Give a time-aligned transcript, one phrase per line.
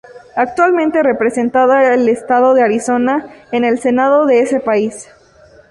[0.35, 5.07] Actualmente representada al estado de Arizona en el Senado de ese país.